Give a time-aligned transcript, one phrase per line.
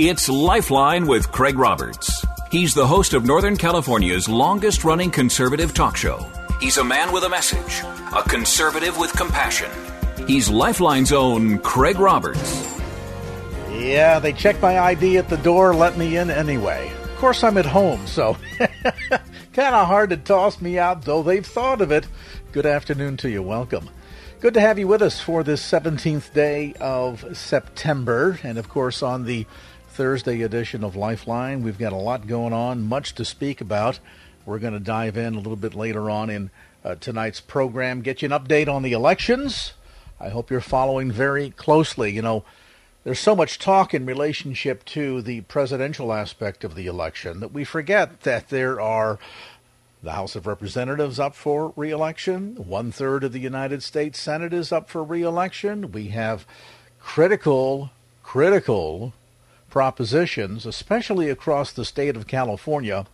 [0.00, 2.24] It's Lifeline with Craig Roberts.
[2.52, 6.24] He's the host of Northern California's longest running conservative talk show.
[6.60, 7.82] He's a man with a message,
[8.16, 9.68] a conservative with compassion.
[10.28, 12.80] He's Lifeline's own Craig Roberts.
[13.72, 16.92] Yeah, they checked my ID at the door, let me in anyway.
[17.02, 18.36] Of course, I'm at home, so
[19.52, 22.06] kind of hard to toss me out, though they've thought of it.
[22.52, 23.42] Good afternoon to you.
[23.42, 23.90] Welcome.
[24.38, 28.38] Good to have you with us for this 17th day of September.
[28.44, 29.44] And of course, on the
[29.98, 31.64] Thursday edition of Lifeline.
[31.64, 33.98] We've got a lot going on, much to speak about.
[34.46, 36.50] We're going to dive in a little bit later on in
[36.84, 39.72] uh, tonight's program, get you an update on the elections.
[40.20, 42.12] I hope you're following very closely.
[42.12, 42.44] You know,
[43.02, 47.64] there's so much talk in relationship to the presidential aspect of the election that we
[47.64, 49.18] forget that there are
[50.04, 52.54] the House of Representatives up for reelection.
[52.54, 55.90] One third of the United States Senate is up for reelection.
[55.90, 56.46] We have
[57.00, 57.90] critical,
[58.22, 59.12] critical
[59.70, 63.06] propositions, especially across the state of California,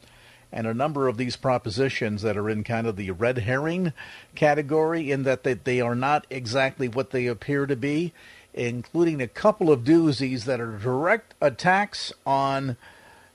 [0.52, 3.92] and a number of these propositions that are in kind of the red herring
[4.34, 8.12] category, in that they, are not exactly what they appear to be,
[8.54, 12.76] including a couple of doozies that are direct attacks on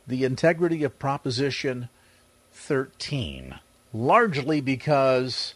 [0.07, 1.89] the integrity of Proposition
[2.53, 3.59] 13,
[3.93, 5.55] largely because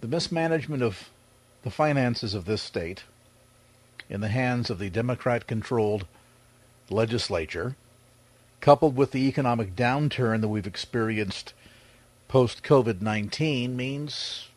[0.00, 1.08] the mismanagement of
[1.62, 3.04] the finances of this state
[4.10, 6.04] in the hands of the Democrat controlled
[6.90, 7.76] legislature,
[8.60, 11.54] coupled with the economic downturn that we've experienced
[12.28, 14.48] post COVID 19, means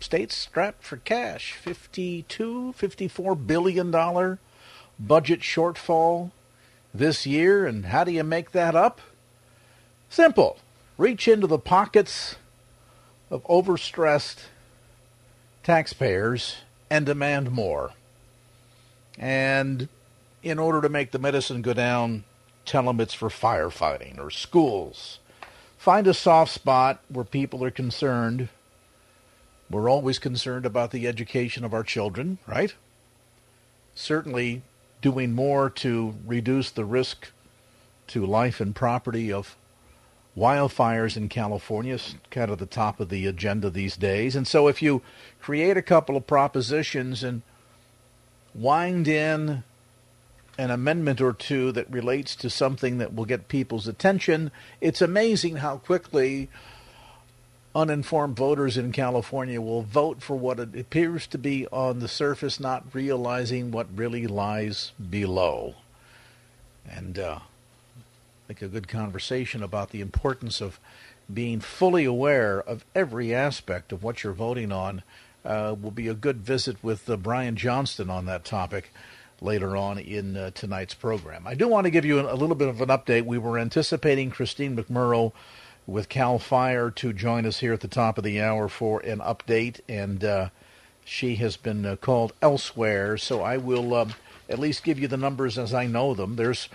[0.00, 1.52] states strapped for cash.
[1.54, 4.38] 52, 54 billion dollar
[4.98, 6.30] budget shortfall
[6.92, 7.66] this year.
[7.66, 9.00] And how do you make that up?
[10.08, 10.58] Simple.
[10.96, 12.36] Reach into the pockets
[13.30, 14.44] of overstressed
[15.64, 17.92] taxpayers and demand more.
[19.18, 19.88] And
[20.44, 22.24] in order to make the medicine go down,
[22.66, 25.18] tell them it's for firefighting or schools.
[25.78, 28.48] Find a soft spot where people are concerned.
[29.70, 32.74] We're always concerned about the education of our children, right?
[33.94, 34.62] Certainly
[35.00, 37.30] doing more to reduce the risk
[38.08, 39.56] to life and property of
[40.36, 44.36] wildfires in California is kind of the top of the agenda these days.
[44.36, 45.00] And so if you
[45.40, 47.42] create a couple of propositions and
[48.54, 49.64] wind in
[50.58, 54.50] an amendment or two that relates to something that will get people's attention,
[54.80, 56.48] it's amazing how quickly
[57.74, 62.60] uninformed voters in California will vote for what it appears to be on the surface,
[62.60, 65.74] not realizing what really lies below.
[66.88, 70.78] And uh, I think a good conversation about the importance of
[71.32, 75.02] being fully aware of every aspect of what you're voting on.
[75.44, 78.90] Uh, will be a good visit with uh, Brian Johnston on that topic
[79.40, 81.46] later on in uh, tonight's program.
[81.46, 83.24] I do want to give you a little bit of an update.
[83.24, 85.32] We were anticipating Christine McMorrow
[85.86, 89.18] with Cal Fire to join us here at the top of the hour for an
[89.18, 90.48] update, and uh,
[91.04, 93.18] she has been uh, called elsewhere.
[93.18, 94.14] So I will um,
[94.48, 96.36] at least give you the numbers as I know them.
[96.36, 96.68] There's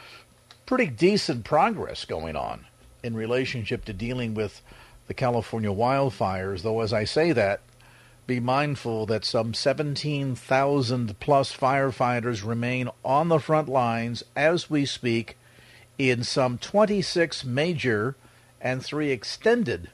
[0.65, 2.65] pretty decent progress going on
[3.01, 4.61] in relationship to dealing with
[5.07, 7.61] the California wildfires, though as I say that,
[8.29, 15.35] be mindful that some 17,000 plus firefighters remain on the front lines as we speak
[15.97, 18.15] in some 26 major
[18.61, 19.89] and three extended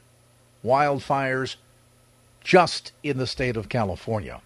[0.62, 1.56] wildfires
[2.44, 4.42] just in the state of California.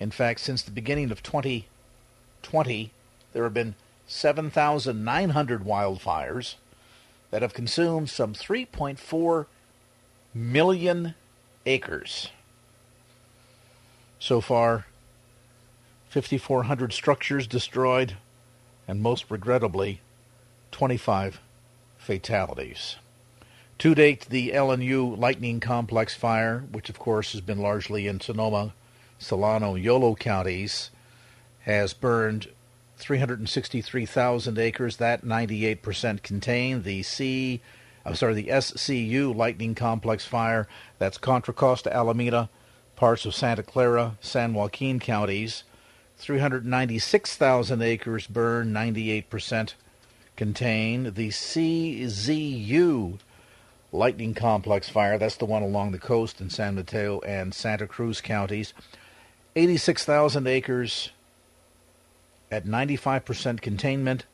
[0.00, 2.90] In fact, since the beginning of 2020,
[3.34, 3.74] there have been
[4.06, 6.54] 7,900 wildfires
[7.30, 9.44] that have consumed some 3.4
[10.32, 11.14] million
[11.66, 12.30] acres.
[14.18, 14.86] So far,
[16.08, 18.16] 5,400 structures destroyed,
[18.86, 20.00] and most regrettably,
[20.72, 21.40] 25
[21.96, 22.96] fatalities.
[23.78, 28.74] To date, the LNU Lightning Complex fire, which of course has been largely in Sonoma,
[29.18, 30.90] Solano, Yolo counties,
[31.60, 32.48] has burned
[32.96, 34.96] 363,000 acres.
[34.96, 36.84] That 98% contained.
[36.84, 37.60] The C,
[38.04, 40.66] I'm sorry, the SCU Lightning Complex fire,
[40.98, 42.48] that's Contra Costa Alameda,
[42.98, 45.62] parts of Santa Clara, San Joaquin counties.
[46.16, 49.74] 396,000 acres burned, 98%
[50.34, 51.14] contained.
[51.14, 53.18] The CZU
[53.92, 58.20] lightning complex fire, that's the one along the coast in San Mateo and Santa Cruz
[58.20, 58.74] counties.
[59.54, 61.10] 86,000 acres
[62.50, 64.24] at 95% containment.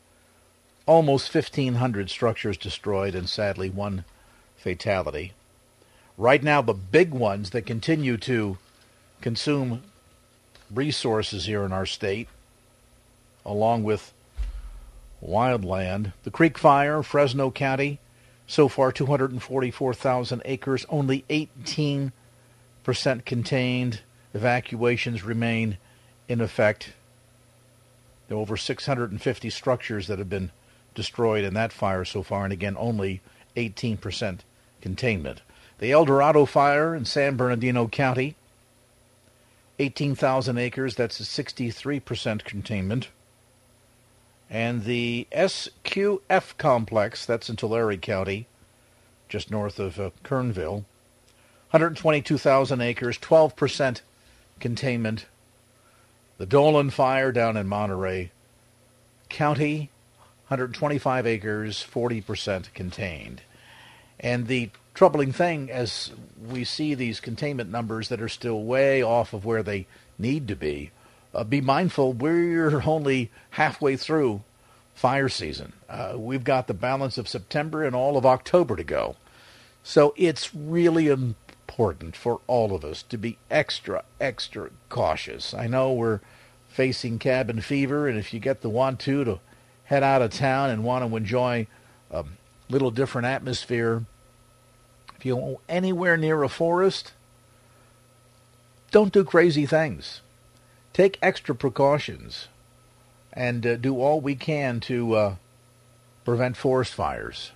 [0.87, 4.07] Almost 1,500 structures destroyed, and sadly, one
[4.57, 5.35] fatality.
[6.17, 8.59] Right now, the big ones that continue to
[9.21, 9.83] consume
[10.73, 12.29] resources here in our state,
[13.45, 14.13] along with
[15.25, 16.13] wildland.
[16.23, 17.99] The Creek Fire, Fresno County,
[18.47, 22.13] so far 244,000 acres, only 18%
[23.25, 24.01] contained.
[24.35, 25.79] Evacuations remain
[26.29, 26.93] in effect.
[28.29, 30.53] There are over 650 structures that have been
[30.95, 33.21] destroyed in that fire so far, and again, only
[33.57, 34.41] 18%
[34.81, 35.43] containment.
[35.79, 38.37] The El Dorado fire in San Bernardino County,
[39.79, 43.09] 18,000 acres, that's a 63% containment.
[44.49, 48.47] And the SQF complex, that's in Tulare County,
[49.29, 50.85] just north of uh, Kernville,
[51.71, 54.01] 122,000 acres, 12%
[54.61, 55.27] containment.
[56.39, 58.31] The Dolan fire down in Monterey
[59.29, 59.91] County,
[60.49, 63.43] 125 acres, 40% contained.
[64.21, 69.33] And the troubling thing as we see these containment numbers that are still way off
[69.33, 69.87] of where they
[70.19, 70.91] need to be,
[71.35, 74.43] uh, be mindful we're only halfway through
[74.95, 75.73] fire season.
[75.89, 79.17] Uh, we've got the balance of September and all of October to go.
[79.83, 85.53] So it's really important for all of us to be extra, extra cautious.
[85.53, 86.21] I know we're
[86.69, 89.41] facing cabin fever, and if you get the want to to
[89.85, 91.67] head out of town and want to enjoy
[92.11, 92.25] a
[92.71, 94.05] little different atmosphere,
[95.25, 97.15] if you're anywhere near a forest,
[98.91, 100.21] don't do crazy things.
[100.93, 102.49] Take extra precautions
[103.33, 105.35] and uh, do all we can to uh,
[106.27, 107.53] prevent forest fires.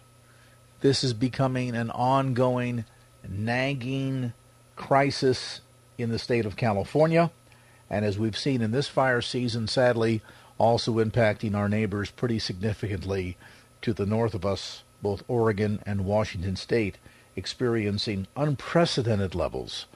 [0.81, 2.87] This is becoming an ongoing,
[3.29, 4.32] nagging
[4.75, 5.61] crisis
[5.99, 7.31] in the state of California.
[7.91, 10.23] And as we've seen in this fire season, sadly,
[10.56, 13.37] also impacting our neighbors pretty significantly
[13.82, 16.97] to the north of us, both Oregon and Washington state
[17.38, 19.87] experiencing unprecedented levels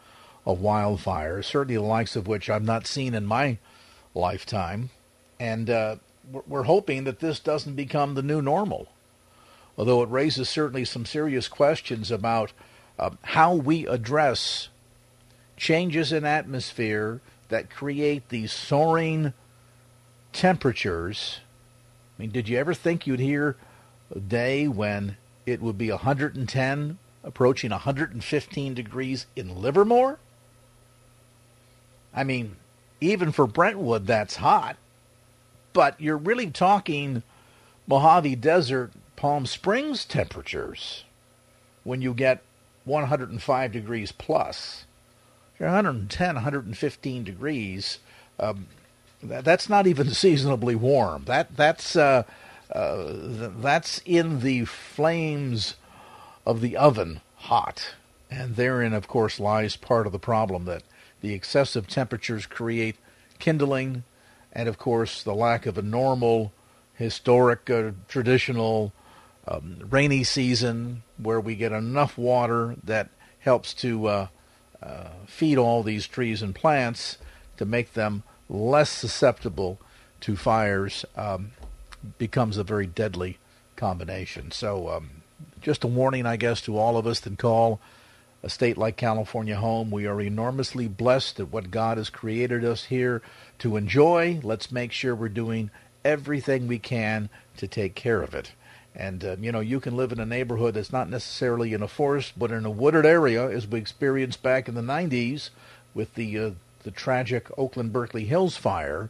[0.47, 3.59] of wildfire, certainly the likes of which I've not seen in my
[4.15, 4.91] lifetime.
[5.39, 5.97] And uh,
[6.47, 8.89] we're hoping that this doesn't become the new normal,
[9.77, 12.53] although it raises certainly some serious questions about
[12.99, 14.69] uh, how we address
[15.57, 19.33] changes in atmosphere that create these soaring
[20.33, 21.41] temperatures.
[22.17, 23.57] I mean, did you ever think you'd hear
[24.15, 25.17] a day when
[25.47, 30.19] it would be 110 approaching 115 degrees in Livermore.
[32.15, 32.57] I mean,
[33.01, 34.77] even for Brentwood, that's hot.
[35.73, 37.23] But you're really talking
[37.87, 41.05] Mojave Desert, Palm Springs temperatures
[41.85, 42.43] when you get
[42.85, 44.85] 105 degrees plus.
[45.59, 47.99] You're 110, 115 degrees.
[48.39, 48.67] Um,
[49.23, 51.25] that, that's not even seasonably warm.
[51.27, 52.25] That that's uh,
[52.71, 53.13] uh,
[53.59, 55.77] that's in the flames
[56.45, 57.95] of the oven hot.
[58.31, 60.83] And therein, of course, lies part of the problem that
[61.21, 62.97] the excessive temperatures create
[63.39, 64.05] kindling,
[64.53, 66.53] and of course, the lack of a normal,
[66.95, 68.93] historic, uh, traditional
[69.47, 73.09] um, rainy season where we get enough water that
[73.41, 74.27] helps to uh,
[74.83, 77.19] uh, feed all these trees and plants
[77.57, 79.79] to make them less susceptible
[80.21, 81.53] to fires um,
[82.19, 83.39] becomes a very deadly
[83.77, 84.51] combination.
[84.51, 85.22] So, um,
[85.63, 87.81] just a warning, I guess, to all of us that call
[88.43, 89.91] a state like California home.
[89.91, 93.23] We are enormously blessed at what God has created us here
[93.61, 94.41] to enjoy.
[94.43, 95.71] Let's make sure we're doing
[96.05, 98.53] everything we can to take care of it.
[98.95, 101.89] And, uh, you know, you can live in a neighborhood that's not necessarily in a
[101.89, 105.51] forest, but in a wooded area, as we experienced back in the 90s
[105.95, 106.51] with the, uh,
[106.83, 109.09] the tragic Oakland Berkeley Hills fire.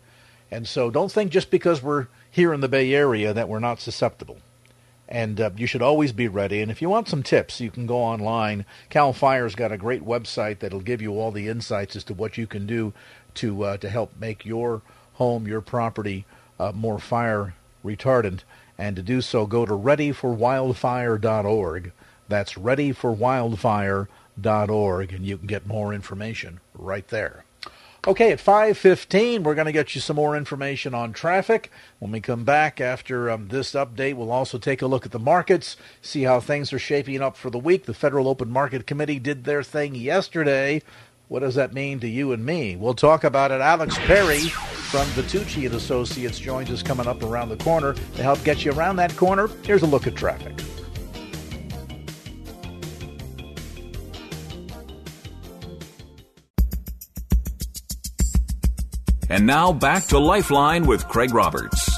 [0.50, 3.80] And so don't think just because we're here in the Bay Area that we're not
[3.80, 4.38] susceptible
[5.12, 6.62] and uh, you should always be ready.
[6.62, 8.64] And if you want some tips, you can go online.
[8.88, 12.38] Cal Fire's got a great website that'll give you all the insights as to what
[12.38, 12.94] you can do
[13.34, 14.80] to uh, to help make your
[15.14, 16.24] home, your property,
[16.58, 17.52] uh, more fire
[17.84, 18.44] retardant.
[18.78, 21.92] And to do so, go to readyforwildfire.org.
[22.28, 27.44] That's readyforwildfire.org, and you can get more information right there.
[28.04, 31.70] Okay, at 5:15, we're going to get you some more information on traffic.
[32.00, 35.20] When we come back after um, this update, we'll also take a look at the
[35.20, 37.84] markets, see how things are shaping up for the week.
[37.84, 40.82] The Federal Open Market Committee did their thing yesterday.
[41.28, 42.74] What does that mean to you and me?
[42.74, 43.60] We'll talk about it.
[43.60, 48.42] Alex Perry from Vitucci and Associates joins us coming up around the corner to help
[48.42, 49.48] get you around that corner.
[49.62, 50.58] Here's a look at traffic.
[59.32, 61.90] And now back to Lifeline with Craig Roberts.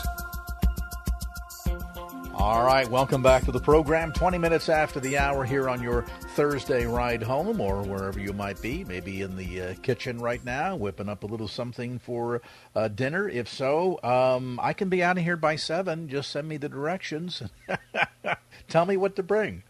[2.32, 4.12] All right, welcome back to the program.
[4.12, 6.02] 20 minutes after the hour here on your
[6.36, 10.76] Thursday ride home or wherever you might be, maybe in the uh, kitchen right now,
[10.76, 12.40] whipping up a little something for
[12.76, 13.28] uh, dinner.
[13.28, 16.08] If so, um, I can be out of here by 7.
[16.08, 17.42] Just send me the directions.
[18.68, 19.64] Tell me what to bring.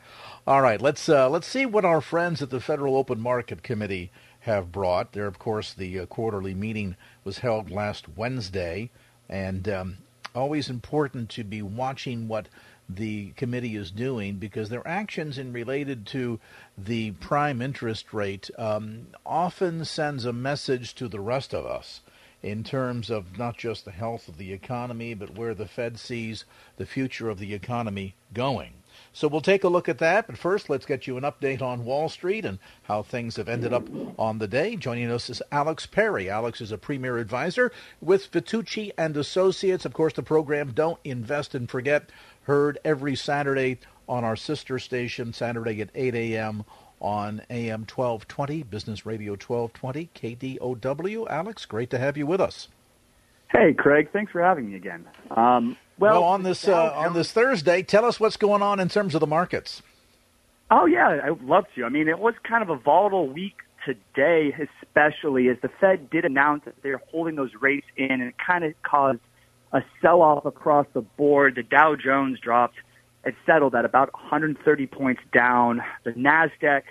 [0.47, 4.11] All right, let's uh, let's see what our friends at the Federal Open Market Committee
[4.41, 5.13] have brought.
[5.13, 8.91] There, of course, the uh, quarterly meeting was held last Wednesday,
[9.29, 9.97] and um,
[10.35, 12.49] always important to be watching what
[12.89, 16.39] the committee is doing because their actions in related to
[16.77, 22.03] the prime interest rate um, often sends a message to the rest of us
[22.43, 26.45] in terms of not just the health of the economy but where the Fed sees
[26.77, 28.73] the future of the economy going.
[29.15, 30.27] So we'll take a look at that.
[30.27, 33.73] But first, let's get you an update on Wall Street and how things have ended
[33.73, 34.75] up on the day.
[34.75, 36.29] Joining us is Alex Perry.
[36.29, 37.71] Alex is a premier advisor
[38.03, 39.85] with Vitucci and Associates.
[39.85, 42.11] Of course, the program Don't Invest and Forget
[42.43, 43.79] heard every Saturday
[44.09, 46.65] on our sister station, Saturday at 8 a.m.
[47.01, 50.11] on AM 1220, Business Radio 1220,
[50.59, 51.31] KDOW.
[51.31, 52.67] Alex, great to have you with us.
[53.53, 54.09] Hey, Craig.
[54.13, 55.05] Thanks for having me again.
[55.31, 58.89] Um, well, well, on this uh, on this Thursday, tell us what's going on in
[58.89, 59.83] terms of the markets.
[60.71, 61.85] Oh yeah, I would love to.
[61.85, 66.25] I mean, it was kind of a volatile week today, especially as the Fed did
[66.25, 69.21] announce that they're holding those rates in, and it kind of caused
[69.73, 71.57] a sell-off across the board.
[71.57, 72.77] The Dow Jones dropped;
[73.25, 75.83] it settled at about 130 points down.
[76.05, 76.83] The Nasdaq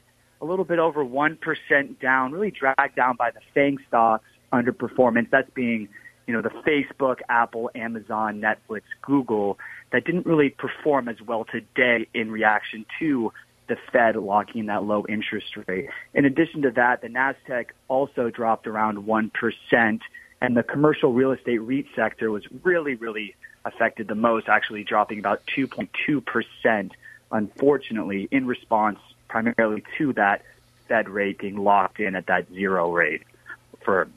[0.41, 5.29] a little bit over one percent down, really dragged down by the FANG stocks underperformance.
[5.31, 5.89] That's being
[6.27, 9.57] you know, the Facebook, Apple, Amazon, Netflix, Google
[9.91, 13.31] that didn't really perform as well today in reaction to
[13.67, 15.89] the Fed locking in that low interest rate.
[16.13, 19.99] In addition to that, the NASDAQ also dropped around 1%,
[20.41, 25.19] and the commercial real estate REIT sector was really, really affected the most, actually dropping
[25.19, 26.91] about 2.2%,
[27.31, 28.99] unfortunately, in response
[29.29, 30.41] primarily to that
[30.87, 33.23] Fed rate being locked in at that zero rate
[33.83, 34.09] for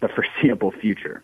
[0.00, 1.22] the foreseeable future.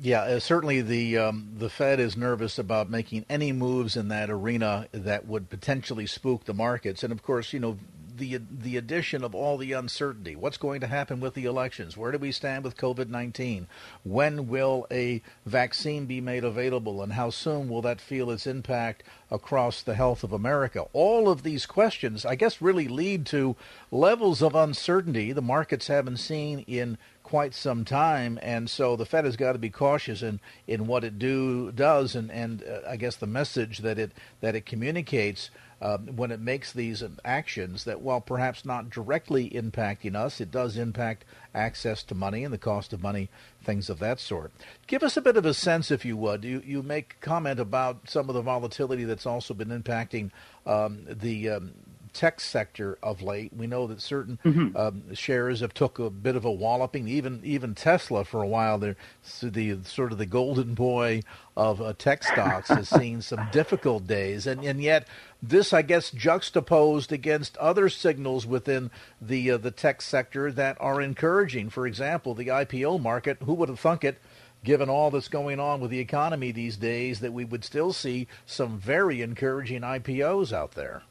[0.00, 4.30] Yeah, uh, certainly the um, the Fed is nervous about making any moves in that
[4.30, 7.78] arena that would potentially spook the markets, and of course, you know
[8.16, 10.36] the the addition of all the uncertainty.
[10.36, 11.96] What's going to happen with the elections?
[11.96, 13.66] Where do we stand with COVID nineteen?
[14.04, 19.02] When will a vaccine be made available, and how soon will that feel its impact
[19.32, 20.86] across the health of America?
[20.92, 23.56] All of these questions, I guess, really lead to
[23.90, 26.98] levels of uncertainty the markets haven't seen in
[27.32, 31.02] quite some time, and so the Fed has got to be cautious in, in what
[31.02, 34.12] it do does, and and uh, I guess the message that it
[34.42, 35.48] that it communicates
[35.80, 40.76] um, when it makes these actions that while perhaps not directly impacting us, it does
[40.76, 41.24] impact
[41.54, 43.30] access to money and the cost of money,
[43.64, 44.52] things of that sort.
[44.86, 46.44] Give us a bit of a sense, if you would.
[46.44, 50.32] You you make comment about some of the volatility that's also been impacting
[50.66, 51.72] um, the um,
[52.12, 53.52] tech sector of late.
[53.54, 54.76] We know that certain mm-hmm.
[54.76, 57.08] um, shares have took a bit of a walloping.
[57.08, 58.96] Even even Tesla for a while, there
[59.42, 61.22] the sort of the golden boy
[61.56, 65.06] of uh, tech stocks has seen some difficult days, and and yet
[65.42, 68.90] this, I guess, juxtaposed against other signals within
[69.20, 71.70] the uh, the tech sector that are encouraging.
[71.70, 73.38] For example, the IPO market.
[73.44, 74.18] Who would have thunk it?
[74.64, 78.28] given all that's going on with the economy these days, that we would still see
[78.46, 81.02] some very encouraging IPOs out there.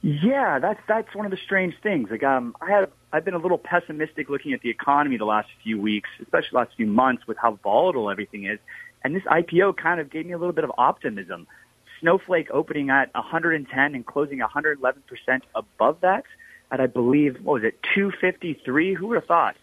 [0.00, 2.08] Yeah, that's that's one of the strange things.
[2.10, 5.48] Like, um, I have I've been a little pessimistic looking at the economy the last
[5.64, 8.58] few weeks, especially the last few months, with how volatile everything is.
[9.02, 11.46] And this IPO kind of gave me a little bit of optimism.
[12.00, 16.24] Snowflake opening at 110 and closing 111 percent above that,
[16.70, 18.94] at I believe what was it 253?
[18.94, 19.56] Who would have thought?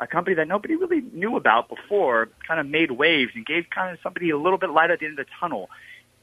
[0.00, 3.92] A company that nobody really knew about before kind of made waves and gave kind
[3.92, 5.68] of somebody a little bit light at the end of the tunnel,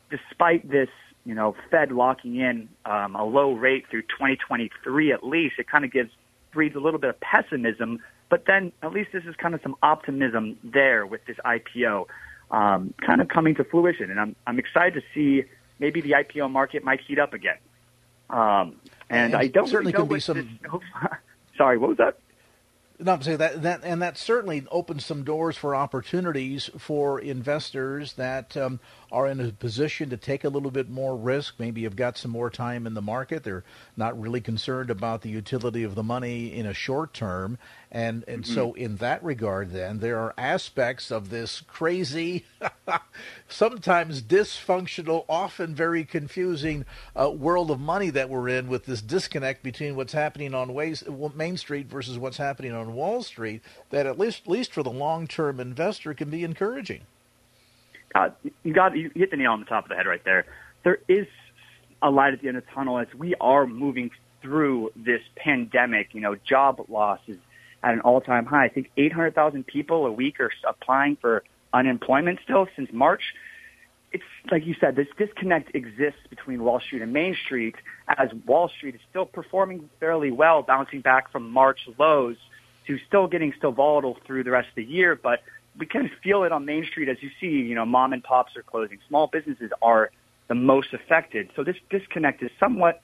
[0.10, 0.90] despite this
[1.30, 5.86] you know, Fed locking in um, a low rate through 2023 at least, it kind
[5.86, 6.10] of gives
[6.52, 8.00] breeds a little bit of pessimism.
[8.30, 12.08] But then at least this is kind of some optimism there with this IPO
[12.50, 16.50] um, kind of coming to fruition, and I'm I'm excited to see maybe the IPO
[16.50, 17.58] market might heat up again.
[18.32, 18.78] Um,
[19.12, 20.60] and, and I don't certainly really could be some.
[20.64, 20.82] This,
[21.58, 22.18] sorry, what was that?
[23.01, 28.13] Not to say that that and that certainly opens some doors for opportunities for investors
[28.13, 31.56] that um, are in a position to take a little bit more risk.
[31.60, 33.46] Maybe have got some more time in the market.
[33.46, 33.63] They're
[33.96, 37.58] not really concerned about the utility of the money in a short term,
[37.91, 38.53] And and mm-hmm.
[38.53, 42.46] so in that regard then there are aspects of this crazy
[43.48, 46.86] sometimes dysfunctional, often very confusing
[47.19, 51.03] uh, world of money that we're in with this disconnect between what's happening on Ways,
[51.36, 54.91] Main Street versus what's happening on Wall Street that at least at least for the
[54.91, 57.01] long-term investor can be encouraging.
[58.13, 58.29] Uh,
[58.63, 60.46] you got you hit the nail on the top of the head right there.
[60.84, 61.27] There is
[62.01, 66.13] a light at the end of the tunnel as we are moving through this pandemic.
[66.13, 67.38] You know, job loss is
[67.84, 68.66] at an all-time high.
[68.66, 71.44] I think 800,000 people a week are applying for
[71.74, 73.22] unemployment still since March.
[74.12, 77.76] It's like you said, this disconnect exists between Wall Street and Main Street
[78.08, 82.38] as Wall Street is still performing fairly well, bouncing back from March lows
[82.88, 85.16] to still getting still volatile through the rest of the year.
[85.16, 85.44] But
[85.78, 88.58] we of feel it on Main Street as you see, you know, mom and pops
[88.58, 88.98] are closing.
[89.08, 90.10] Small businesses are
[90.48, 91.52] the most affected.
[91.56, 93.02] So this disconnect is somewhat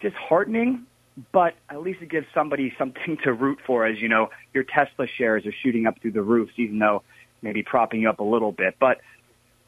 [0.00, 0.86] disheartening,
[1.32, 5.06] but at least it gives somebody something to root for as, you know, your Tesla
[5.06, 7.02] shares are shooting up through the roofs, even though
[7.42, 8.76] maybe propping you up a little bit.
[8.78, 9.00] But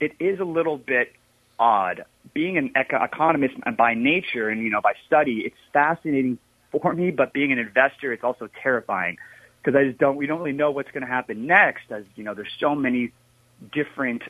[0.00, 1.12] it is a little bit
[1.58, 2.04] odd.
[2.34, 6.38] Being an eco- economist by nature and, you know, by study, it's fascinating
[6.70, 9.18] for me, but being an investor, it's also terrifying
[9.62, 12.24] because I just don't, we don't really know what's going to happen next as, you
[12.24, 13.12] know, there's so many
[13.72, 14.22] different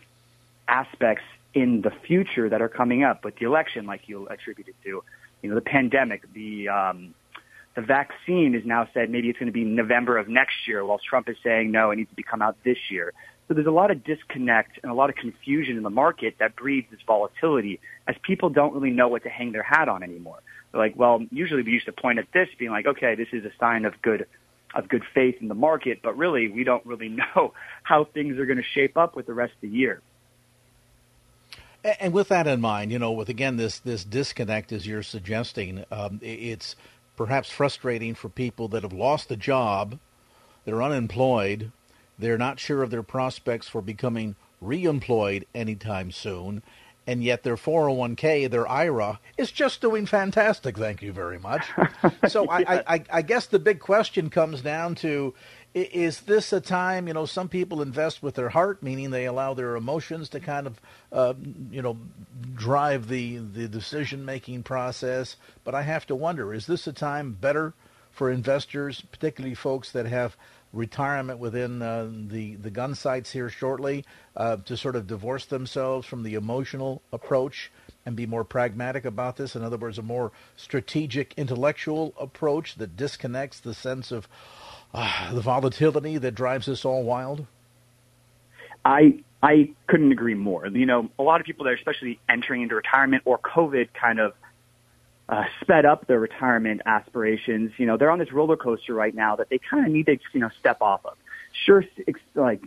[0.68, 5.02] aspects in the future that are coming up with the election, like you attributed to,
[5.42, 7.14] you know, the pandemic, the, um,
[7.74, 10.98] the vaccine is now said maybe it's going to be November of next year, while
[10.98, 13.12] Trump is saying no, it needs to be come out this year.
[13.48, 16.56] So there's a lot of disconnect and a lot of confusion in the market that
[16.56, 20.38] breeds this volatility as people don't really know what to hang their hat on anymore.
[20.70, 23.44] They're like, well, usually we used to point at this being like, okay, this is
[23.44, 24.26] a sign of good
[24.74, 28.46] of good faith in the market, but really we don't really know how things are
[28.46, 30.00] going to shape up with the rest of the year.
[31.84, 35.84] And with that in mind, you know, with again this this disconnect as you're suggesting,
[35.90, 36.76] um, it's
[37.16, 39.98] perhaps frustrating for people that have lost a job,
[40.64, 41.72] they're unemployed,
[42.18, 46.62] they're not sure of their prospects for becoming reemployed anytime soon,
[47.06, 50.78] and yet their 401k, their IRA, is just doing fantastic.
[50.78, 51.66] Thank you very much.
[52.28, 52.82] So yeah.
[52.86, 55.34] I, I, I guess the big question comes down to
[55.74, 59.54] is this a time you know some people invest with their heart meaning they allow
[59.54, 60.80] their emotions to kind of
[61.12, 61.34] uh,
[61.70, 61.96] you know
[62.54, 65.36] drive the the decision making process?
[65.64, 67.74] But i have to wonder is this a time better
[68.10, 70.36] for investors particularly folks that have
[70.72, 74.04] retirement within uh, the the gun sights here shortly
[74.36, 77.70] uh, to sort of divorce themselves from the emotional approach
[78.04, 79.54] and be more pragmatic about this?
[79.54, 84.28] In other words a more strategic intellectual approach that disconnects the sense of
[84.94, 87.46] uh, the volatility that drives us all wild?
[88.84, 90.66] I I couldn't agree more.
[90.66, 94.20] You know, a lot of people that are especially entering into retirement or COVID kind
[94.20, 94.34] of
[95.28, 97.72] uh, sped up their retirement aspirations.
[97.78, 100.18] You know, they're on this roller coaster right now that they kind of need to
[100.32, 101.16] you know step off of.
[101.64, 102.62] Sure, it's like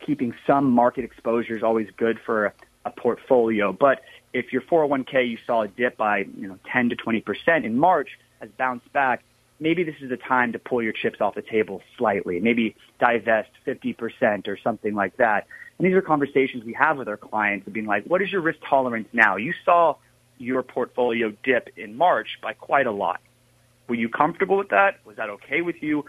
[0.00, 2.52] keeping some market exposure is always good for a,
[2.86, 6.96] a portfolio, but if your 401k you saw a dip by you know 10 to
[6.96, 9.22] 20 percent in March has bounced back,
[9.60, 13.50] maybe this is the time to pull your chips off the table slightly, maybe divest
[13.66, 15.46] 50% or something like that.
[15.78, 18.40] And these are conversations we have with our clients of being like, what is your
[18.40, 19.36] risk tolerance now?
[19.36, 19.96] You saw
[20.38, 23.20] your portfolio dip in March by quite a lot.
[23.88, 25.04] Were you comfortable with that?
[25.04, 26.04] Was that okay with you?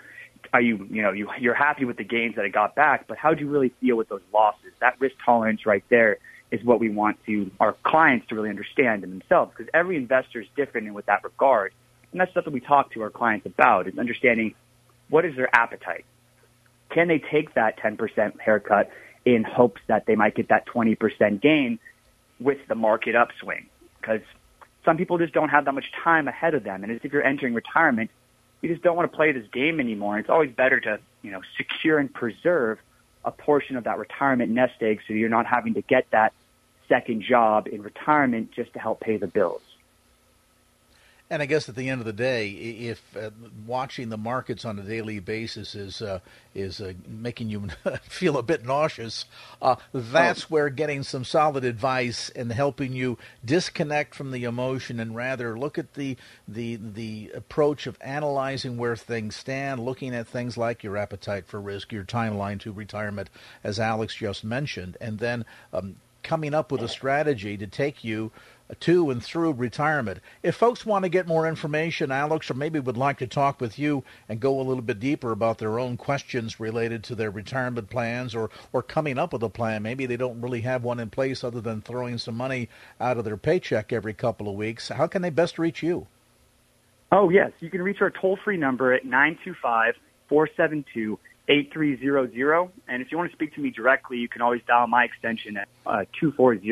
[0.54, 3.18] Are you, you know, you, you're happy with the gains that it got back, but
[3.18, 4.72] how do you really feel with those losses?
[4.80, 6.18] That risk tolerance right there
[6.52, 10.42] is what we want to our clients to really understand in themselves because every investor
[10.42, 11.74] is different in with that regard.
[12.12, 14.54] And that's stuff that we talk to our clients about is understanding
[15.10, 16.06] what is their appetite.
[16.90, 18.92] Can they take that 10% haircut
[19.24, 21.80] in hopes that they might get that 20% gain
[22.40, 23.68] with the market upswing?
[24.00, 24.22] Because
[24.84, 26.84] some people just don't have that much time ahead of them.
[26.84, 28.10] And if you're entering retirement,
[28.62, 30.20] you just don't want to play this game anymore.
[30.20, 32.80] It's always better to, you know, secure and preserve
[33.24, 36.34] a portion of that retirement nest egg so you're not having to get that
[36.90, 39.62] second job in retirement just to help pay the bills.
[41.32, 43.30] And I guess at the end of the day, if uh,
[43.66, 46.20] watching the markets on a daily basis is uh,
[46.54, 47.70] is uh, making you
[48.02, 49.24] feel a bit nauseous,
[49.62, 50.48] uh, that's oh.
[50.50, 55.78] where getting some solid advice and helping you disconnect from the emotion and rather look
[55.78, 56.18] at the
[56.50, 61.62] the the approach of analyzing where things stand, looking at things like your appetite for
[61.62, 63.30] risk, your timeline to retirement,
[63.64, 68.32] as Alex just mentioned, and then um, coming up with a strategy to take you
[68.80, 70.20] to and through retirement.
[70.44, 73.78] If folks want to get more information, Alex, or maybe would like to talk with
[73.78, 77.90] you and go a little bit deeper about their own questions related to their retirement
[77.90, 81.10] plans or, or coming up with a plan, maybe they don't really have one in
[81.10, 85.08] place other than throwing some money out of their paycheck every couple of weeks, how
[85.08, 86.08] can they best reach you?
[87.12, 87.52] Oh, yes.
[87.60, 89.96] You can reach our toll free number at 925
[90.30, 92.70] 472 8300.
[92.88, 95.58] And if you want to speak to me directly, you can always dial my extension
[95.58, 96.66] at uh, 240.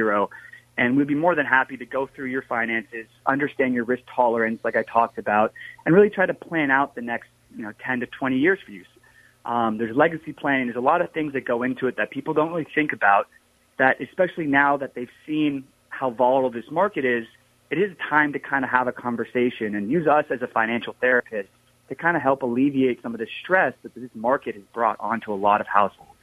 [0.80, 4.62] And we'd be more than happy to go through your finances, understand your risk tolerance,
[4.64, 5.52] like I talked about,
[5.86, 8.72] and really try to plan out the next you know 10 to 20 years for
[8.72, 8.86] you.
[9.44, 10.68] Um, there's legacy planning.
[10.68, 13.28] There's a lot of things that go into it that people don't really think about.
[13.78, 17.26] That especially now that they've seen how volatile this market is,
[17.70, 20.96] it is time to kind of have a conversation and use us as a financial
[21.02, 21.50] therapist
[21.90, 25.34] to kind of help alleviate some of the stress that this market has brought onto
[25.34, 26.19] a lot of households.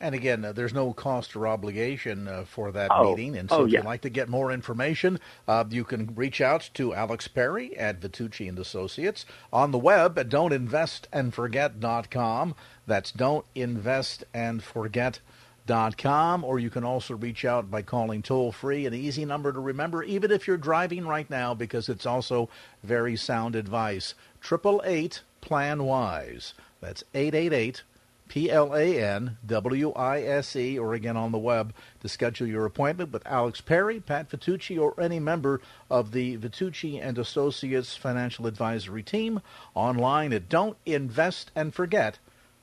[0.00, 3.10] And again, uh, there's no cost or obligation uh, for that oh.
[3.10, 3.36] meeting.
[3.36, 3.78] And so oh, if yeah.
[3.78, 8.00] you'd like to get more information, uh, you can reach out to Alex Perry at
[8.00, 12.54] Vitucci and Associates on the web at don'tinvestandforget.com.
[12.86, 15.20] That's don'tinvestandforget.com
[15.66, 19.60] com, or you can also reach out by calling toll free, an easy number to
[19.60, 22.48] remember, even if you're driving right now, because it's also
[22.82, 24.14] very sound advice.
[24.40, 26.54] Triple eight Plan Wise.
[26.80, 27.82] That's eight eight eight
[28.28, 32.46] P L A N W I S E, or again on the web to schedule
[32.46, 35.60] your appointment with Alex Perry, Pat Vitucci, or any member
[35.90, 39.40] of the Vitucci and Associates Financial Advisory Team
[39.74, 42.18] online at Don't Invest and Forget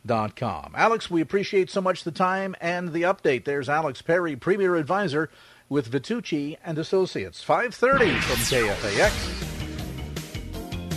[0.08, 0.73] com.
[0.76, 3.45] Alex, we appreciate so much the time and the update.
[3.45, 5.30] There's Alex Perry, Premier Advisor
[5.69, 7.41] with Vitucci and Associates.
[7.41, 9.52] 530 from KFAX.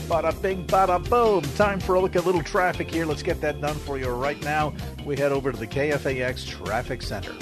[0.07, 1.43] Bada bing, bada boom.
[1.57, 3.05] Time for a look at little traffic here.
[3.05, 4.73] Let's get that done for you right now.
[5.05, 7.35] We head over to the KFAX Traffic Center.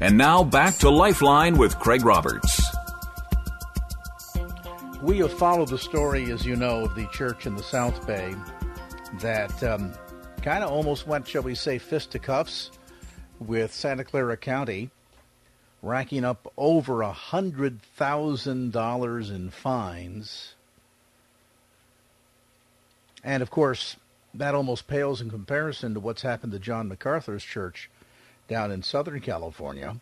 [0.00, 2.62] And now back to Lifeline with Craig Roberts.
[5.02, 8.34] We have followed the story, as you know, of the church in the South Bay
[9.20, 9.92] that um,
[10.46, 12.70] kind of almost went, shall we say, fisticuffs
[13.40, 14.90] with Santa Clara County,
[15.82, 20.54] racking up over a hundred thousand dollars in fines.
[23.24, 23.96] And of course,
[24.34, 27.90] that almost pales in comparison to what's happened to John MacArthur's church
[28.46, 29.96] down in Southern California,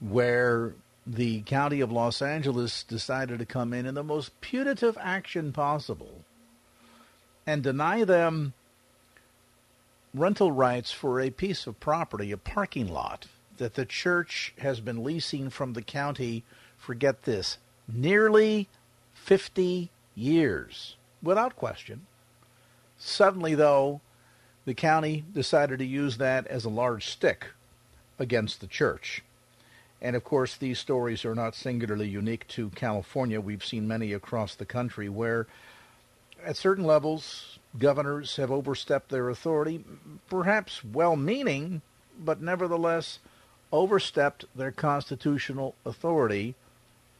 [0.00, 0.72] where
[1.06, 6.24] the county of Los Angeles decided to come in in the most punitive action possible
[7.46, 8.54] and deny them
[10.14, 13.26] rental rights for a piece of property, a parking lot
[13.58, 16.44] that the church has been leasing from the county
[16.76, 17.58] forget this,
[17.92, 18.68] nearly
[19.14, 22.06] 50 years, without question.
[22.98, 24.00] Suddenly, though,
[24.64, 27.48] the county decided to use that as a large stick
[28.18, 29.22] against the church.
[30.00, 33.40] And of course, these stories are not singularly unique to California.
[33.40, 35.46] We've seen many across the country where,
[36.44, 39.84] at certain levels, governors have overstepped their authority,
[40.28, 41.82] perhaps well meaning,
[42.18, 43.18] but nevertheless
[43.72, 46.54] overstepped their constitutional authority.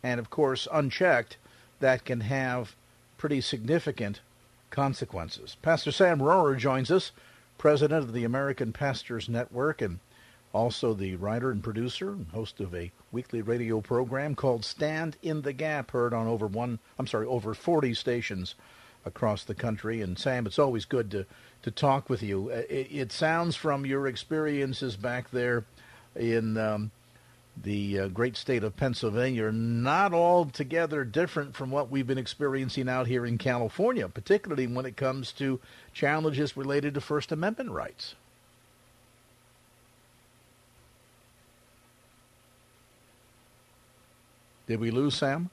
[0.02, 1.36] And of course, unchecked,
[1.80, 2.74] that can have
[3.18, 4.20] pretty significant
[4.70, 5.56] consequences.
[5.60, 7.12] Pastor Sam Rohrer joins us
[7.58, 9.98] president of the American Pastors Network and
[10.52, 15.42] also the writer and producer and host of a weekly radio program called Stand in
[15.42, 18.54] the Gap, heard on over one, I'm sorry, over 40 stations
[19.04, 20.00] across the country.
[20.02, 21.26] And Sam, it's always good to,
[21.62, 22.50] to talk with you.
[22.50, 25.64] Uh, it, it sounds from your experiences back there
[26.16, 26.90] in um,
[27.62, 33.06] the uh, great state of Pennsylvania not altogether different from what we've been experiencing out
[33.06, 35.60] here in California, particularly when it comes to
[35.92, 38.14] challenges related to First Amendment rights.
[44.66, 45.50] Did we lose Sam?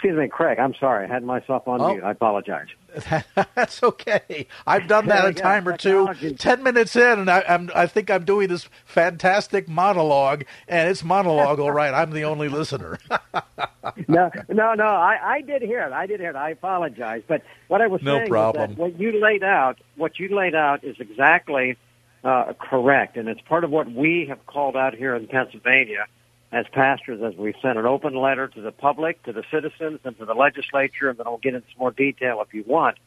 [0.00, 0.58] Excuse me, Craig.
[0.58, 1.04] I'm sorry.
[1.04, 1.92] I had myself on oh.
[1.92, 2.02] mute.
[2.02, 2.68] I apologize.
[3.54, 4.46] That's okay.
[4.66, 6.08] I've done that a time or two.
[6.38, 11.04] Ten minutes in, and I, am I think I'm doing this fantastic monologue, and it's
[11.04, 11.92] monologue, all right.
[11.92, 12.98] I'm the only listener.
[14.08, 14.86] no, no, no.
[14.86, 15.92] I, I did hear it.
[15.92, 16.36] I did hear it.
[16.36, 17.20] I apologize.
[17.28, 18.70] But what I was no saying problem.
[18.70, 21.76] is that what you laid out, what you laid out, is exactly
[22.24, 26.06] uh, correct, and it's part of what we have called out here in Pennsylvania
[26.52, 30.18] as pastors as we sent an open letter to the public, to the citizens, and
[30.18, 32.98] to the legislature, and then I'll get into more detail if you want.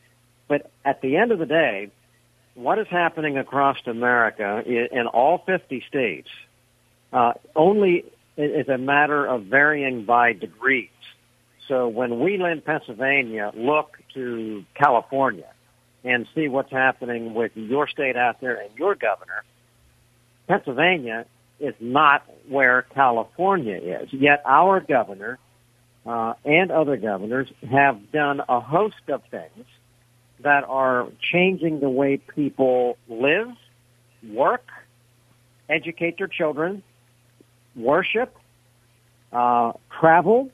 [0.47, 1.91] But at the end of the day,
[2.56, 6.29] what is happening across America in all 50 states
[7.12, 8.06] uh, only
[8.38, 10.89] is a matter of varying by degrees.
[11.67, 15.49] So when we in Pennsylvania look to California
[16.03, 19.43] and see what's happening with your state out there and your governor,
[20.47, 21.25] Pennsylvania
[21.63, 24.12] is not where California is.
[24.12, 25.39] Yet our governor
[26.06, 29.65] uh, and other governors have done a host of things
[30.41, 33.47] that are changing the way people live,
[34.30, 34.67] work,
[35.69, 36.84] educate their children,
[37.78, 38.36] worship,
[39.32, 40.52] uh, travel.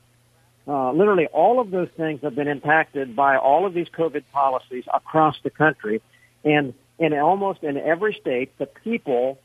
[0.68, 4.84] Uh, literally, all of those things have been impacted by all of these COVID policies
[4.94, 6.04] across the country,
[6.44, 9.40] and in almost in every state, the people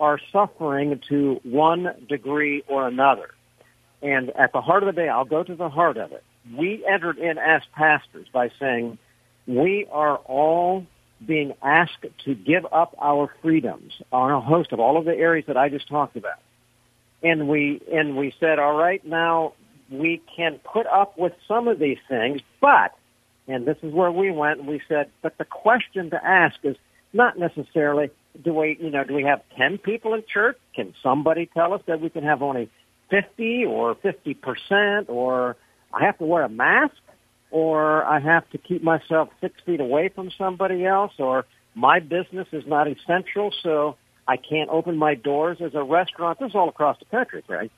[0.00, 3.30] are suffering to one degree or another.
[4.02, 6.24] And at the heart of the day, I'll go to the heart of it.
[6.56, 8.98] We entered in as pastors by saying
[9.46, 10.86] we are all
[11.24, 15.46] being asked to give up our freedoms on a host of all of the areas
[15.48, 16.38] that I just talked about.
[17.22, 19.52] And we, and we said, all right, now
[19.90, 22.96] we can put up with some of these things, but,
[23.46, 26.76] and this is where we went, and we said, but the question to ask is
[27.12, 28.10] not necessarily,
[28.42, 30.56] do we, you know, do we have 10 people in church?
[30.74, 32.70] Can somebody tell us that we can have only
[33.10, 35.56] 50 or 50% or
[35.92, 36.94] I have to wear a mask
[37.50, 42.46] or I have to keep myself six feet away from somebody else or my business
[42.52, 46.38] is not essential so I can't open my doors as a restaurant.
[46.38, 47.72] This is all across the country, right?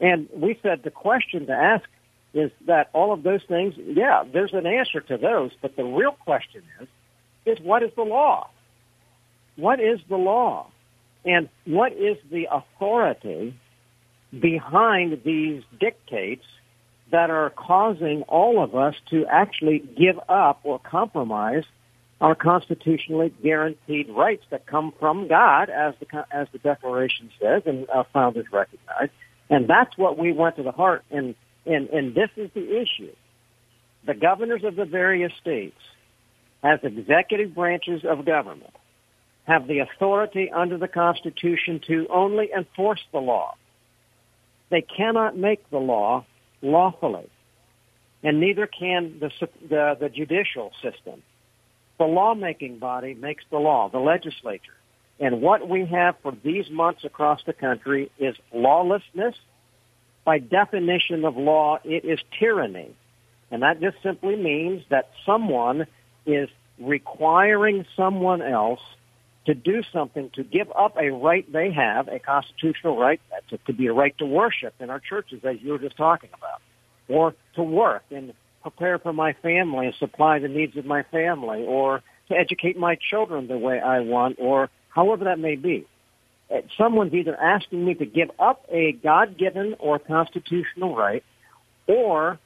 [0.00, 1.88] And we said the question to ask
[2.34, 6.12] is that all of those things, yeah, there's an answer to those, but the real
[6.12, 6.88] question is,
[7.46, 8.50] is what is the law?
[9.56, 10.68] What is the law?
[11.24, 13.58] And what is the authority
[14.38, 16.44] behind these dictates
[17.10, 21.64] that are causing all of us to actually give up or compromise
[22.20, 27.88] our constitutionally guaranteed rights that come from God, as the as the Declaration says and
[27.90, 29.10] our founders recognize.
[29.50, 31.04] And that's what we went to the heart.
[31.10, 31.34] And
[31.66, 33.14] and and this is the issue:
[34.06, 35.78] the governors of the various states,
[36.62, 38.74] as executive branches of government,
[39.44, 43.54] have the authority under the Constitution to only enforce the law.
[44.70, 46.24] They cannot make the law
[46.62, 47.28] lawfully,
[48.22, 49.30] and neither can the,
[49.68, 51.22] the, the judicial system.
[51.98, 54.72] The lawmaking body makes the law, the legislature.
[55.20, 59.36] And what we have for these months across the country is lawlessness.
[60.24, 62.96] By definition of law, it is tyranny.
[63.50, 65.86] And that just simply means that someone
[66.26, 66.48] is
[66.80, 68.80] requiring someone else
[69.46, 73.72] to do something to give up a right they have, a constitutional right, to, to
[73.72, 76.60] be a right to worship in our churches, as you were just talking about,
[77.08, 81.62] or to work and prepare for my family and supply the needs of my family,
[81.62, 85.86] or to educate my children the way I want, or however that may be.
[86.50, 91.22] Uh, someone's either asking me to give up a God-given or constitutional right,
[91.86, 92.38] or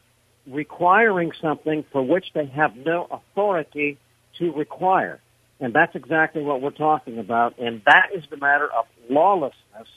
[0.48, 3.98] requiring something for which they have no authority
[4.38, 5.20] to require.
[5.60, 7.58] And that's exactly what we're talking about.
[7.58, 9.88] And that is the matter of lawlessness,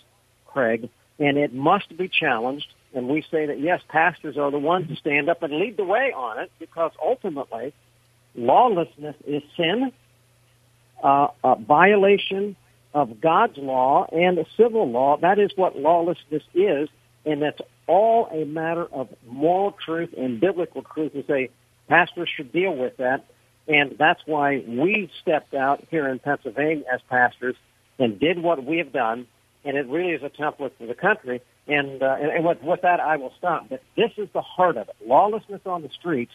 [0.46, 0.90] Craig.
[1.20, 2.68] And it must be challenged.
[2.94, 5.86] And we say that, yes, pastors are the ones to stand up and lead the
[5.86, 7.74] way on it because ultimately
[8.36, 9.92] lawlessness is sin,
[11.04, 12.56] uh, a violation
[12.94, 15.18] of God's law and civil law.
[15.18, 16.90] That is what lawlessness is.
[17.26, 21.50] And that's all a matter of moral truth and biblical truth to say
[21.88, 23.26] pastors should deal with that.
[23.72, 27.56] And that's why we stepped out here in Pennsylvania as pastors
[27.98, 29.28] and did what we have done.
[29.64, 31.42] And it really is a template for the country.
[31.70, 33.70] And, uh, and, and with, with that, I will stop.
[33.70, 34.96] But this is the heart of it.
[35.06, 36.34] Lawlessness on the streets.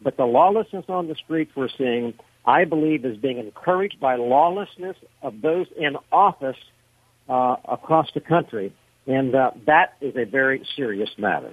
[0.00, 2.14] But the lawlessness on the streets we're seeing,
[2.46, 6.56] I believe, is being encouraged by lawlessness of those in office
[7.28, 8.72] uh, across the country.
[9.08, 11.52] And uh, that is a very serious matter.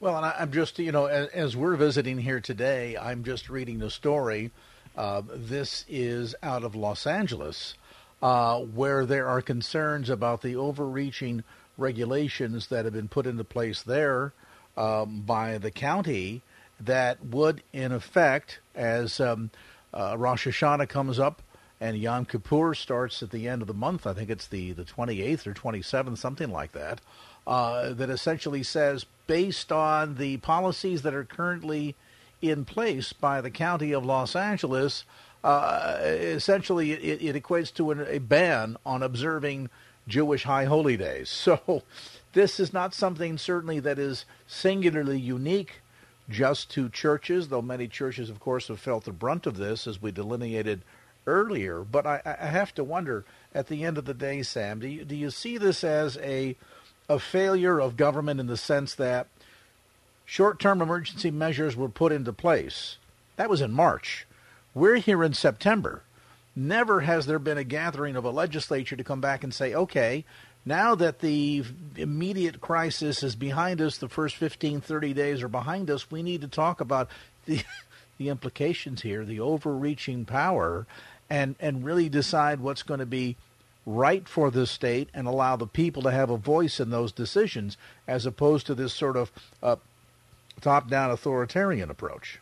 [0.00, 3.50] Well, and I, am just, you know, as, as, we're visiting here today, I'm just
[3.50, 4.50] reading the story.
[4.96, 7.74] Uh, this is out of Los Angeles,
[8.22, 11.44] uh, where there are concerns about the overreaching
[11.76, 14.32] regulations that have been put into place there
[14.74, 16.40] um, by the county
[16.80, 19.50] that would, in effect, as um,
[19.92, 21.42] uh, Rosh Hashanah comes up
[21.78, 24.84] and Yom Kippur starts at the end of the month, I think it's the, the
[24.84, 27.02] 28th or 27th, something like that
[27.46, 31.96] uh, that essentially says, based on the policies that are currently
[32.42, 35.04] in place by the County of Los Angeles,
[35.42, 39.70] uh, essentially it, it, equates to an, a ban on observing
[40.06, 41.30] Jewish high holy days.
[41.60, 41.82] So
[42.32, 45.80] this is not something certainly that is singularly unique
[46.28, 50.00] just to churches, though many churches, of course, have felt the brunt of this, as
[50.00, 50.82] we delineated
[51.26, 51.80] earlier.
[51.80, 55.04] But I, I have to wonder, at the end of the day, Sam, do you,
[55.04, 56.56] do you see this as a
[57.10, 59.26] a failure of government in the sense that
[60.24, 62.98] short term emergency measures were put into place.
[63.34, 64.26] That was in March.
[64.74, 66.04] We're here in September.
[66.54, 70.24] Never has there been a gathering of a legislature to come back and say, okay,
[70.64, 71.64] now that the
[71.96, 76.42] immediate crisis is behind us, the first 15, 30 days are behind us, we need
[76.42, 77.08] to talk about
[77.46, 77.62] the,
[78.18, 80.86] the implications here, the overreaching power,
[81.28, 83.36] and, and really decide what's going to be
[83.86, 87.76] right for this state and allow the people to have a voice in those decisions
[88.06, 89.76] as opposed to this sort of uh,
[90.60, 92.40] top down authoritarian approach.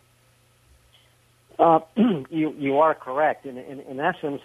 [1.59, 1.81] Uh,
[2.31, 3.47] you you are correct.
[3.47, 4.41] In, in, in essence,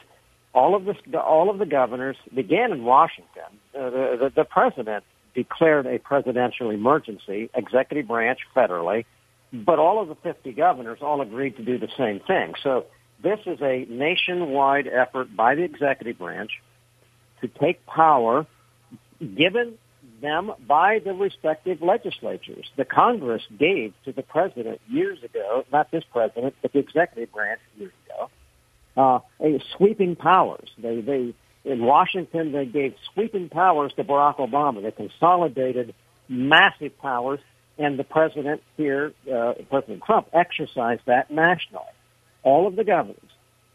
[0.53, 3.43] all of this all of the governors began in Washington.
[3.77, 5.03] Uh, the, the, the president
[5.35, 9.05] declared a presidential emergency, executive branch federally,
[9.51, 12.53] but all of the 50 governors all agreed to do the same thing.
[12.61, 12.85] So
[13.21, 16.51] this is a nationwide effort by the executive branch
[17.43, 18.47] to take power
[19.19, 19.77] given
[20.21, 22.65] them by the respective legislatures.
[22.77, 27.59] The Congress gave to the president years ago, not this president, but the executive branch
[27.77, 28.29] years ago,
[28.95, 30.69] uh, a sweeping powers.
[30.77, 34.81] They, they, in Washington, they gave sweeping powers to Barack Obama.
[34.81, 35.93] They consolidated
[36.29, 37.39] massive powers,
[37.77, 41.85] and the president here, uh, President Trump, exercised that nationally.
[42.43, 43.17] All of the governors,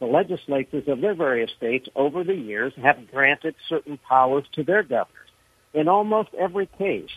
[0.00, 4.82] the legislatures of their various states over the years have granted certain powers to their
[4.82, 5.28] governors
[5.74, 7.10] in almost every case,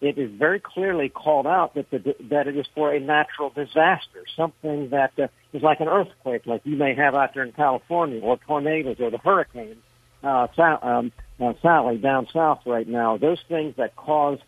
[0.00, 4.24] it is very clearly called out that the, that it is for a natural disaster,
[4.36, 8.20] something that uh, is like an earthquake, like you may have out there in California,
[8.20, 9.76] or tornadoes, or the hurricane
[10.24, 10.48] uh,
[10.82, 13.16] um, uh, Sally down south right now.
[13.16, 14.38] Those things that cause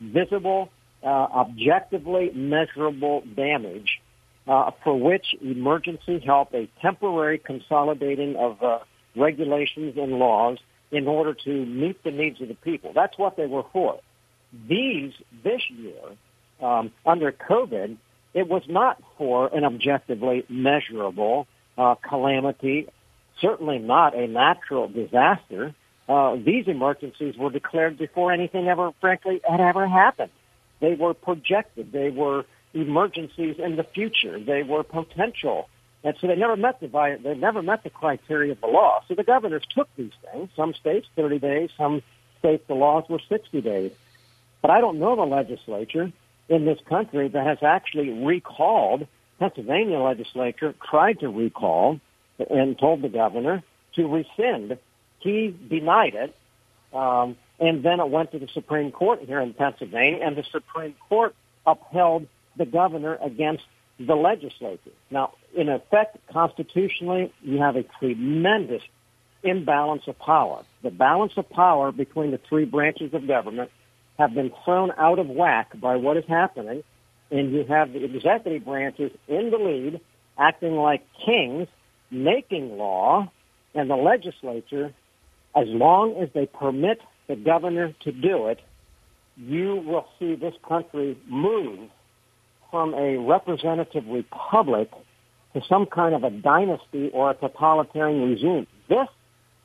[0.00, 0.70] visible,
[1.02, 4.00] uh, objectively measurable damage,
[4.48, 8.78] uh, for which emergency help, a temporary consolidating of uh,
[9.14, 10.58] regulations and laws
[10.90, 12.92] in order to meet the needs of the people.
[12.94, 14.00] That's what they were for.
[14.68, 15.12] These,
[15.44, 16.00] this year,
[16.62, 17.98] um, under COVID,
[18.32, 22.88] it was not for an objectively measurable uh, calamity,
[23.40, 25.74] certainly not a natural disaster.
[26.08, 30.30] Uh, these emergencies were declared before anything ever, frankly, had ever happened.
[30.80, 31.92] They were projected.
[31.92, 34.38] They were emergencies in the future.
[34.38, 35.68] They were potential
[36.04, 39.02] and so they never met the they never met the criteria of the law.
[39.08, 40.48] So the governors took these things.
[40.54, 42.02] Some states 30 days, some
[42.38, 43.92] states the laws were 60 days.
[44.62, 46.12] But I don't know the legislature
[46.48, 49.06] in this country that has actually recalled.
[49.38, 52.00] Pennsylvania legislature tried to recall
[52.50, 53.62] and told the governor
[53.94, 54.78] to rescind.
[55.20, 56.36] He denied it,
[56.92, 60.94] um, and then it went to the Supreme Court here in Pennsylvania, and the Supreme
[61.08, 61.34] Court
[61.66, 62.28] upheld
[62.58, 63.64] the governor against
[63.98, 64.92] the legislature.
[65.10, 68.82] Now, in effect, constitutionally, you have a tremendous
[69.42, 70.64] imbalance of power.
[70.82, 73.70] The balance of power between the three branches of government
[74.18, 76.82] have been thrown out of whack by what is happening,
[77.30, 80.00] and you have the executive branches in the lead,
[80.38, 81.68] acting like kings,
[82.10, 83.30] making law,
[83.74, 84.92] and the legislature,
[85.54, 88.60] as long as they permit the governor to do it,
[89.36, 91.90] you will see this country move
[92.70, 94.90] from a representative republic
[95.54, 98.66] to some kind of a dynasty or a totalitarian regime.
[98.88, 99.08] This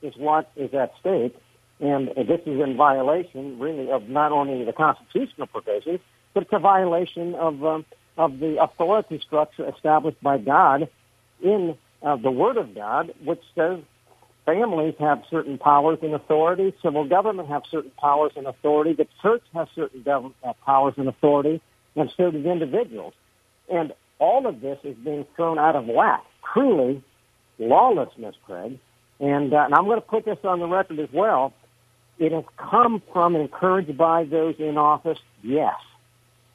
[0.02, 1.36] is what is at stake,
[1.80, 6.00] and this is in violation, really, of not only the constitutional provisions,
[6.34, 7.86] but it's a violation of um,
[8.18, 10.88] of the authority structure established by God
[11.42, 13.80] in uh, the Word of God, which says
[14.46, 19.44] families have certain powers and authority, civil government have certain powers and authority, the church
[19.54, 21.62] has certain government, uh, powers and authority,
[21.96, 23.14] and so did individuals.
[23.70, 26.24] And all of this is being thrown out of whack.
[26.54, 27.04] Truly
[27.60, 28.80] lawlessness, Craig.
[29.20, 31.54] And, uh, and I'm going to put this on the record as well.
[32.20, 35.20] It has come from and encouraged by those in office.
[35.42, 35.76] Yes,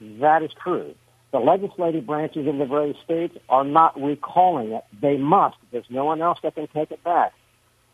[0.01, 0.95] that is true.
[1.31, 4.85] The legislative branches in the various states are not recalling it.
[5.01, 5.57] They must.
[5.71, 7.33] There's no one else that can take it back.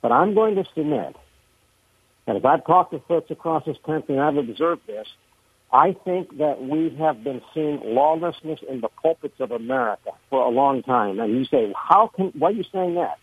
[0.03, 1.17] But I'm going to submit
[2.27, 5.09] that as I've talked to folks across this country and I've observed this,
[5.75, 10.49] I think that we have been seeing lawlessness in the pulpits of America for a
[10.49, 11.19] long time.
[11.19, 13.19] And you say, how can, why are you saying that?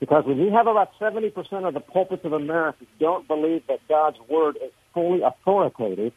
[0.00, 1.32] Because when you have about 70%
[1.68, 6.12] of the pulpits of America don't believe that God's word is fully authoritative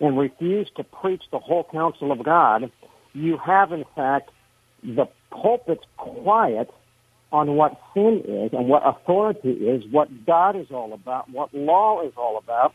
[0.00, 2.72] and refuse to preach the whole counsel of God,
[3.12, 4.30] you have in fact
[4.82, 6.68] the pulpits quiet
[7.30, 12.04] on what sin is and what authority is, what God is all about, what law
[12.04, 12.74] is all about,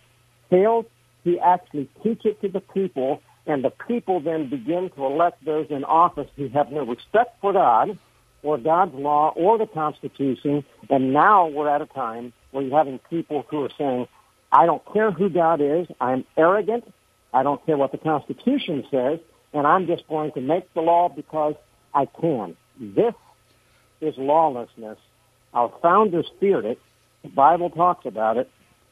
[0.49, 0.85] fails
[1.23, 5.67] he actually teach it to the people, and the people then begin to elect those
[5.69, 7.97] in office who have no respect for God
[8.41, 10.63] or God's law or the Constitution.
[10.89, 14.07] And now we're at a time where you're having people who are saying,
[14.51, 15.87] I don't care who God is.
[15.99, 16.91] I'm arrogant.
[17.33, 19.19] I don't care what the Constitution says.
[19.53, 21.55] And I'm just going to make the law because
[21.93, 22.55] I can.
[22.79, 23.13] This
[23.99, 24.97] is lawlessness.
[25.53, 26.79] Our founders feared it.
[27.23, 28.49] The Bible talks about it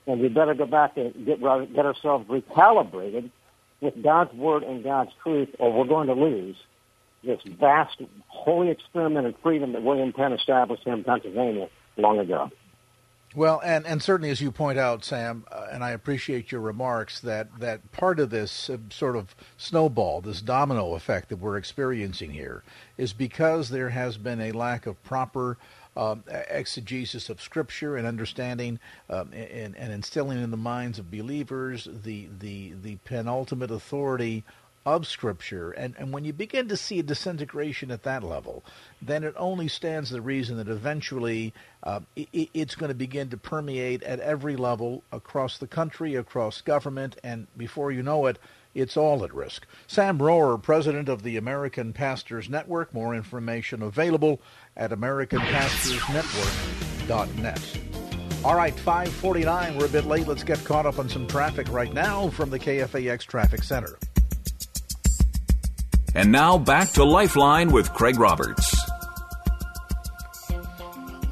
[0.07, 3.29] and we better go back and get get ourselves recalibrated
[3.81, 6.55] with God's word and God's truth, or we're going to lose
[7.23, 12.49] this vast holy experiment in freedom that William Penn established in Pennsylvania long ago.
[13.35, 17.19] Well, and, and certainly as you point out, Sam, uh, and I appreciate your remarks,
[17.19, 22.31] that, that part of this uh, sort of snowball, this domino effect that we're experiencing
[22.31, 22.63] here,
[22.97, 25.57] is because there has been a lack of proper
[25.97, 28.79] um, exegesis of Scripture and understanding
[29.09, 34.43] um, and, and instilling in the minds of believers the, the, the penultimate authority
[34.85, 35.71] of Scripture.
[35.71, 38.63] And, and when you begin to see a disintegration at that level,
[39.01, 43.37] then it only stands the reason that eventually uh, it, it's going to begin to
[43.37, 48.39] permeate at every level across the country, across government, and before you know it,
[48.77, 49.65] it's all at risk.
[49.87, 52.93] Sam Rohrer, president of the American Pastors Network.
[52.93, 54.39] More information available
[54.75, 57.79] at AmericanPastorsNetwork.net.
[58.45, 59.77] All right, 549.
[59.77, 60.27] We're a bit late.
[60.27, 63.97] Let's get caught up on some traffic right now from the KFAX Traffic Center.
[66.13, 68.76] And now back to Lifeline with Craig Roberts.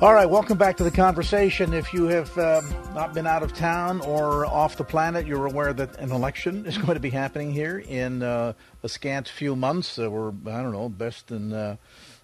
[0.01, 1.73] All right, welcome back to the conversation.
[1.73, 5.71] If you have um, not been out of town or off the planet, you're aware
[5.71, 8.51] that an election is going to be happening here in uh,
[8.83, 9.97] a scant few months.
[9.97, 11.77] Uh, we're, I don't know, best in uh,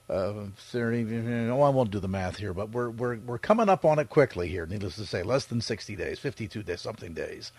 [0.09, 3.85] uh, 30, oh, I won't do the math here, but we're, we're, we're coming up
[3.85, 7.53] on it quickly here, needless to say, less than 60 days, 52 days, something days.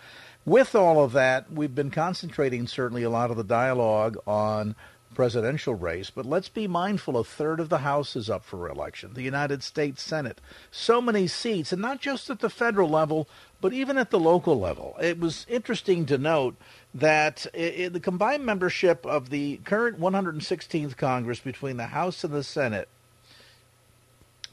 [0.45, 4.75] With all of that, we've been concentrating certainly a lot of the dialogue on
[5.13, 9.13] presidential race, but let's be mindful a third of the House is up for election,
[9.13, 10.41] the United States Senate.
[10.71, 13.27] So many seats, and not just at the federal level,
[13.61, 14.95] but even at the local level.
[15.01, 16.55] It was interesting to note
[16.93, 22.89] that the combined membership of the current 116th Congress between the House and the Senate,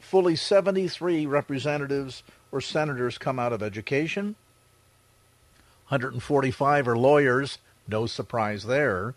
[0.01, 4.37] fully 73 representatives or senators come out of education,
[5.89, 7.59] 145 are lawyers,
[7.89, 9.15] no surprise there.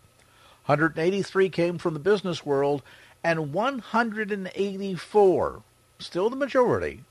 [0.66, 2.82] 183 came from the business world,
[3.24, 5.64] and 184,
[6.00, 7.04] still the majority,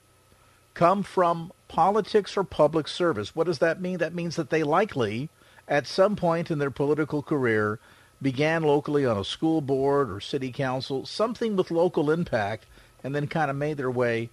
[0.75, 3.35] come from politics or public service.
[3.35, 3.99] What does that mean?
[3.99, 5.29] That means that they likely,
[5.69, 7.79] at some point in their political career,
[8.21, 12.67] began locally on a school board or city council, something with local impact,
[13.05, 14.31] and then kind of made their way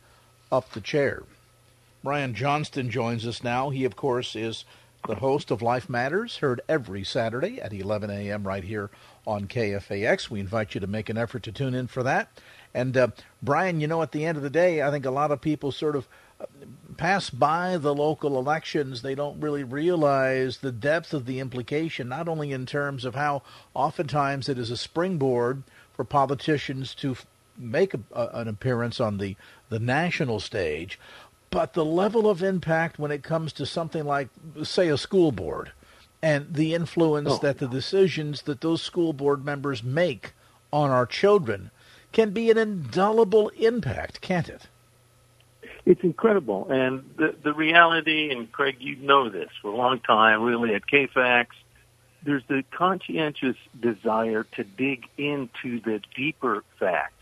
[0.51, 1.23] up the chair.
[2.03, 3.69] Brian Johnston joins us now.
[3.69, 4.63] He, of course, is
[5.07, 8.45] the host of Life Matters, heard every Saturday at 11 a.m.
[8.45, 8.89] right here
[9.25, 10.29] on KFAX.
[10.29, 12.29] We invite you to make an effort to tune in for that.
[12.73, 13.07] And uh,
[13.41, 15.71] Brian, you know, at the end of the day, I think a lot of people
[15.71, 16.07] sort of
[16.39, 16.45] uh,
[16.97, 19.01] pass by the local elections.
[19.01, 23.41] They don't really realize the depth of the implication, not only in terms of how
[23.73, 25.63] oftentimes it is a springboard
[25.93, 27.17] for politicians to
[27.57, 29.35] make a, an appearance on the,
[29.69, 30.99] the national stage,
[31.49, 34.29] but the level of impact when it comes to something like,
[34.63, 35.71] say, a school board
[36.21, 37.37] and the influence oh.
[37.37, 40.33] that the decisions that those school board members make
[40.71, 41.71] on our children
[42.11, 44.67] can be an indelible impact, can't it?
[45.85, 46.67] It's incredible.
[46.69, 50.85] And the, the reality, and Craig, you know this for a long time, really at
[50.87, 51.47] KFAX,
[52.23, 57.13] there's the conscientious desire to dig into the deeper facts.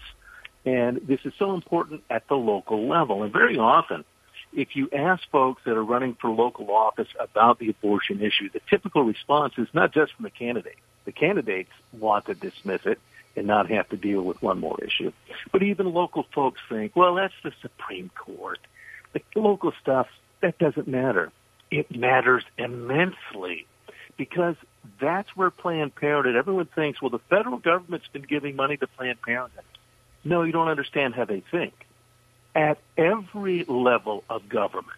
[0.65, 3.23] And this is so important at the local level.
[3.23, 4.03] And very often,
[4.57, 8.59] if you ask folks that are running for local office about the abortion issue, the
[8.67, 10.79] typical response is not just from the candidate.
[11.05, 12.99] The candidates want to dismiss it
[13.35, 15.11] and not have to deal with one more issue.
[15.51, 18.57] But even local folks think, well, that's the Supreme Court.
[19.13, 20.07] The local stuff,
[20.41, 21.31] that doesn't matter.
[21.69, 23.67] It matters immensely
[24.17, 24.55] because
[24.99, 29.21] that's where Planned Parenthood, everyone thinks, well, the federal government's been giving money to Planned
[29.21, 29.63] Parenthood.
[30.23, 31.73] No, you don't understand how they think
[32.57, 34.97] at every level of government,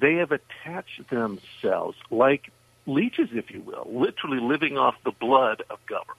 [0.00, 2.50] they have attached themselves like
[2.86, 6.16] leeches, if you will, literally living off the blood of government.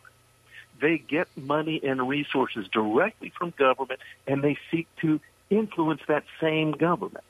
[0.80, 6.72] They get money and resources directly from government and they seek to influence that same
[6.72, 7.26] government.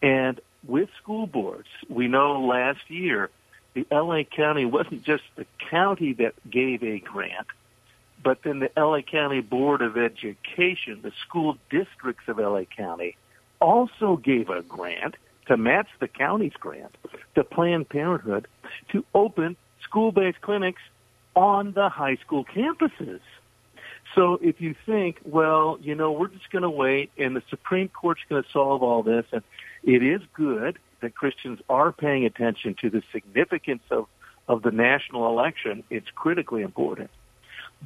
[0.00, 3.30] And with school boards, we know last year
[3.74, 7.48] the LA County wasn't just the county that gave a grant,
[8.26, 13.16] but then the LA County Board of Education, the school districts of LA County,
[13.60, 15.14] also gave a grant
[15.46, 16.92] to match the county's grant
[17.36, 18.48] to Planned Parenthood
[18.90, 20.82] to open school-based clinics
[21.36, 23.20] on the high school campuses.
[24.16, 27.88] So if you think, well, you know, we're just going to wait and the Supreme
[27.88, 29.44] Court's going to solve all this, and
[29.84, 34.08] it is good that Christians are paying attention to the significance of,
[34.48, 35.84] of the national election.
[35.90, 37.10] It's critically important.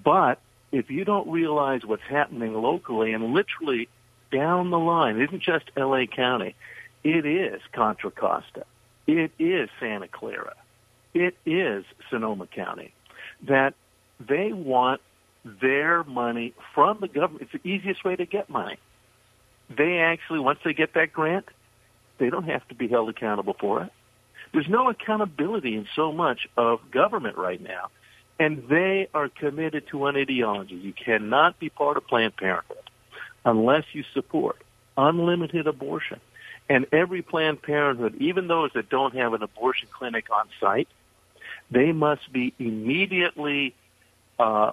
[0.03, 0.41] But
[0.73, 3.89] if you don't realize what's happening locally and literally
[4.31, 6.55] down the line, it isn't just LA County.
[7.03, 8.65] It is Contra Costa.
[9.07, 10.55] It is Santa Clara.
[11.15, 12.93] It is Sonoma County.
[13.43, 13.75] That
[14.21, 15.01] they want
[15.45, 17.49] their money from the government.
[17.53, 18.79] It's the easiest way to get money.
[19.69, 21.47] They actually, once they get that grant,
[22.19, 23.93] they don't have to be held accountable for it.
[24.53, 27.91] There's no accountability in so much of government right now.
[28.41, 30.75] And they are committed to an ideology.
[30.75, 32.79] You cannot be part of Planned Parenthood
[33.45, 34.57] unless you support
[34.97, 36.21] unlimited abortion.
[36.69, 40.89] And every Planned Parenthood, even those that don't have an abortion clinic on site,
[41.71, 43.75] they must be immediately
[44.39, 44.73] uh,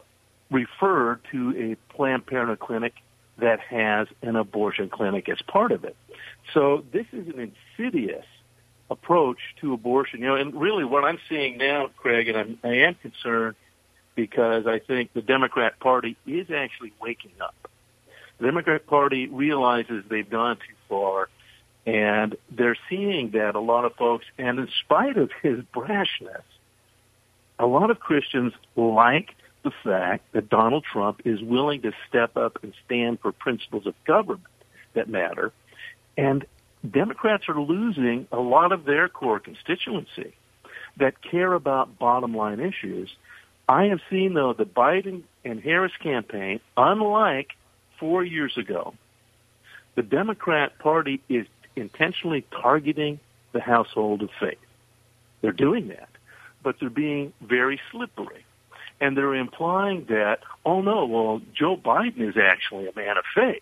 [0.49, 2.93] referred to a Planned Parenthood clinic
[3.37, 5.95] that has an abortion clinic as part of it.
[6.53, 8.25] So this is an insidious
[8.89, 10.21] approach to abortion.
[10.21, 13.55] You know, and really what I'm seeing now, Craig, and I'm, I am concerned
[14.15, 17.55] because I think the Democrat Party is actually waking up.
[18.39, 21.29] The Democrat Party realizes they've gone too far,
[21.85, 26.43] and they're seeing that a lot of folks, and in spite of his brashness,
[27.59, 29.33] a lot of Christians like
[29.63, 33.95] the fact that Donald Trump is willing to step up and stand for principles of
[34.05, 34.45] government
[34.93, 35.51] that matter.
[36.17, 36.45] And
[36.91, 40.33] Democrats are losing a lot of their core constituency
[40.97, 43.09] that care about bottom line issues.
[43.69, 47.53] I have seen, though, the Biden and Harris campaign, unlike
[47.99, 48.93] four years ago,
[49.95, 53.19] the Democrat Party is intentionally targeting
[53.51, 54.57] the household of faith.
[55.41, 56.09] They're doing that,
[56.63, 58.45] but they're being very slippery
[58.99, 63.61] and they're implying that, oh no, well, Joe Biden is actually a man of faith,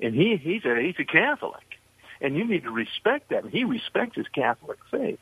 [0.00, 1.73] and he he's a he's a Catholic,
[2.20, 3.44] and you need to respect that.
[3.44, 5.18] And he respects his Catholic faith,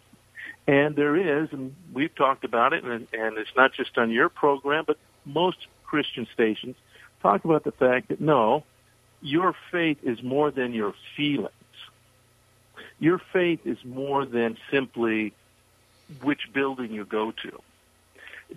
[0.67, 4.29] and there is, and we've talked about it, and and it's not just on your
[4.29, 6.77] program, but most Christian stations
[7.21, 8.65] talk about the fact that no,
[9.21, 11.51] your faith is more than your feelings.
[12.99, 15.33] Your faith is more than simply
[16.23, 17.63] which building you go to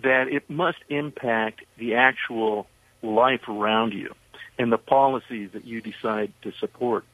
[0.02, 2.66] that it must impact the actual
[3.02, 4.14] life around you
[4.58, 7.04] and the policies that you decide to support.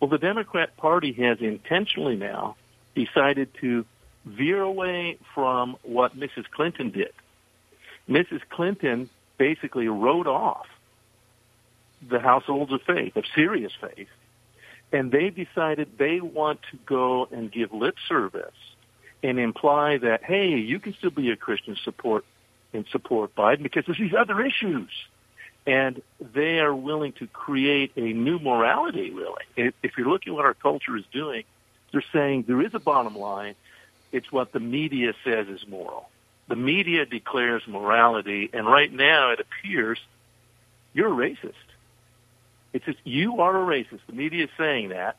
[0.00, 2.56] Well, the Democrat Party has intentionally now
[2.94, 3.84] decided to
[4.24, 6.44] veer away from what Mrs.
[6.54, 7.12] Clinton did.
[8.08, 8.40] Mrs.
[8.50, 10.66] Clinton basically wrote off
[12.08, 14.08] the households of faith, of serious faith,
[14.92, 18.54] and they decided they want to go and give lip service
[19.22, 22.24] and imply that, hey, you can still be a Christian support
[22.72, 24.90] and support Biden because there's these other issues.
[25.68, 29.44] And they are willing to create a new morality, really.
[29.82, 31.44] If you're looking at what our culture is doing,
[31.92, 33.54] they're saying there is a bottom line.
[34.10, 36.08] It's what the media says is moral.
[36.48, 39.98] The media declares morality, and right now it appears
[40.94, 41.52] you're a racist.
[42.72, 44.00] It's just you are a racist.
[44.06, 45.16] The media is saying that.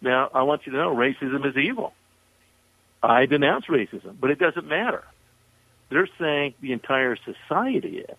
[0.00, 1.92] Now, I want you to know racism is evil.
[3.02, 5.02] I denounce racism, but it doesn't matter.
[5.90, 8.16] They're saying the entire society is.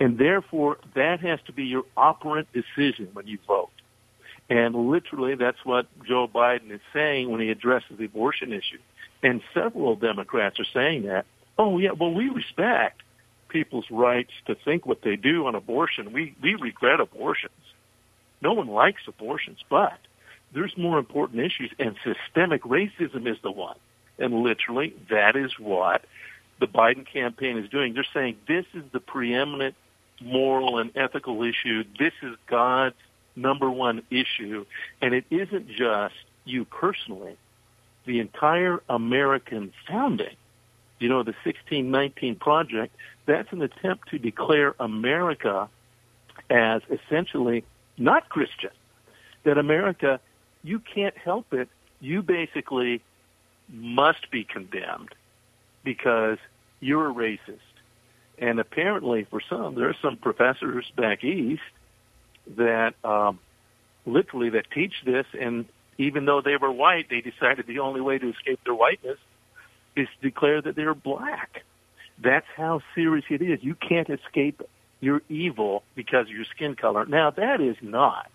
[0.00, 3.70] And therefore, that has to be your operant decision when you vote.
[4.48, 8.78] And literally, that's what Joe Biden is saying when he addresses the abortion issue.
[9.22, 11.26] And several Democrats are saying that.
[11.58, 13.02] Oh, yeah, well, we respect
[13.48, 16.12] people's rights to think what they do on abortion.
[16.12, 17.52] We, we regret abortions.
[18.40, 19.98] No one likes abortions, but
[20.54, 23.76] there's more important issues, and systemic racism is the one.
[24.18, 26.04] And literally, that is what
[26.60, 27.94] the Biden campaign is doing.
[27.94, 29.74] They're saying this is the preeminent
[30.20, 31.84] moral and ethical issue.
[31.98, 32.96] This is God's
[33.36, 34.66] number one issue.
[35.00, 36.14] And it isn't just
[36.44, 37.36] you personally.
[38.04, 40.36] The entire American founding,
[40.98, 42.94] you know, the 1619 Project,
[43.26, 45.68] that's an attempt to declare America
[46.48, 47.64] as essentially
[47.98, 48.70] not Christian.
[49.44, 50.20] That America,
[50.62, 51.68] you can't help it.
[52.00, 53.02] You basically
[53.68, 55.14] must be condemned
[55.84, 56.38] because
[56.80, 57.67] you're a racist.
[58.40, 61.62] And apparently, for some, there are some professors back east
[62.56, 63.40] that um,
[64.06, 65.66] literally that teach this, and
[65.98, 69.18] even though they were white, they decided the only way to escape their whiteness
[69.96, 71.64] is to declare that they're black.
[72.22, 73.62] That's how serious it is.
[73.62, 74.62] You can't escape
[75.00, 77.06] your evil because of your skin color.
[77.06, 78.30] Now, that is not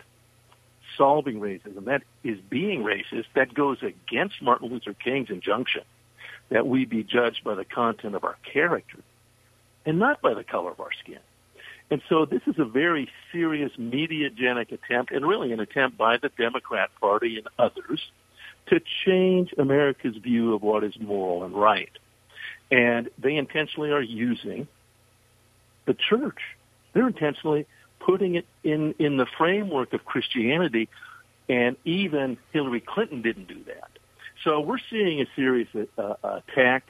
[0.97, 1.85] solving racism.
[1.85, 3.25] That is being racist.
[3.35, 5.83] That goes against Martin Luther King's injunction
[6.49, 8.99] that we be judged by the content of our character
[9.85, 11.19] and not by the color of our skin.
[11.91, 16.29] And so this is a very serious mediagenic attempt and really an attempt by the
[16.37, 18.01] Democrat Party and others
[18.67, 21.91] to change America's view of what is moral and right.
[22.71, 24.67] And they intentionally are using
[25.85, 26.39] the church.
[26.93, 27.67] They're intentionally
[27.99, 30.89] putting it in, in the framework of Christianity
[31.49, 33.89] and even Hillary Clinton didn't do that.
[34.43, 36.85] So we're seeing a serious uh, attack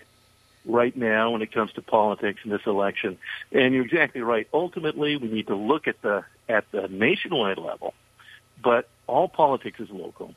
[0.65, 3.17] right now when it comes to politics in this election.
[3.51, 4.47] And you're exactly right.
[4.53, 7.93] Ultimately, we need to look at the at the nationwide level,
[8.61, 10.33] but all politics is local.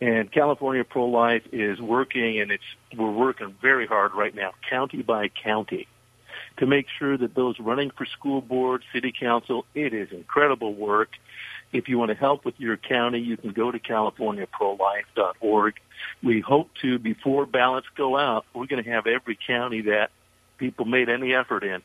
[0.00, 2.62] And California Pro Life is working, and it's
[2.96, 5.88] we're working very hard right now, county by county,
[6.58, 11.10] to make sure that those running for school board, city council, it is incredible work.
[11.72, 15.74] If you want to help with your county, you can go to californiaprolife.org.
[16.22, 20.10] We hope to, before ballots go out, we're going to have every county that
[20.56, 21.82] people made any effort in.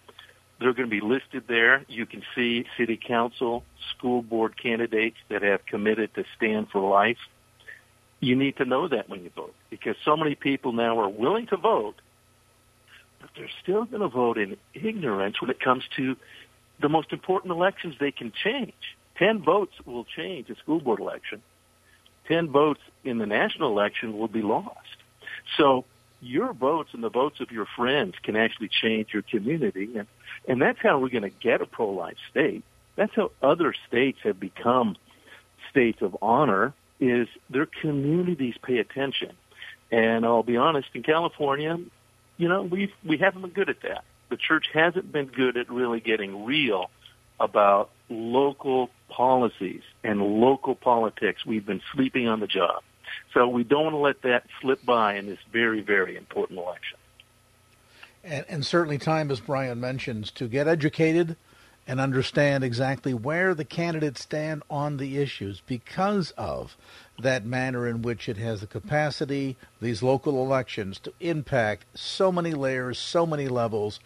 [0.60, 1.84] They're going to be listed there.
[1.90, 3.64] You can see city council,
[3.98, 7.18] school board candidates that have committed to stand for life.
[8.22, 11.48] You need to know that when you vote because so many people now are willing
[11.48, 11.96] to vote,
[13.20, 16.16] but they're still going to vote in ignorance when it comes to
[16.82, 18.74] the most important elections they can change.
[19.18, 21.42] Ten votes will change a school board election.
[22.28, 24.98] Ten votes in the national election will be lost.
[25.58, 25.86] So
[26.22, 29.90] your votes and the votes of your friends can actually change your community.
[29.98, 30.08] And,
[30.48, 32.64] and that's how we're going to get a pro-life state.
[32.96, 34.96] That's how other states have become
[35.70, 39.32] states of honor is their communities pay attention.
[39.92, 41.78] And I'll be honest, in California,
[42.38, 44.04] you know, we we haven't been good at that.
[44.30, 46.90] The church hasn't been good at really getting real
[47.40, 51.46] about local policies and local politics.
[51.46, 52.84] We've been sleeping on the job.
[53.34, 56.98] So we don't want to let that slip by in this very, very important election.
[58.24, 61.36] And, and certainly time, as Brian mentions, to get educated
[61.86, 66.78] and understand exactly where the candidates stand on the issues because of
[67.20, 72.54] that manner in which it has the capacity, these local elections, to impact so many
[72.54, 74.00] layers, so many levels,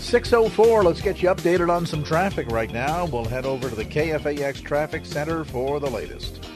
[0.00, 3.06] 604, let's get you updated on some traffic right now.
[3.06, 6.49] We'll head over to the KFAX Traffic Center for the latest.